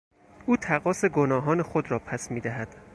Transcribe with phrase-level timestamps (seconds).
[0.45, 2.75] او تقاص گناهان خود را پس میدهد.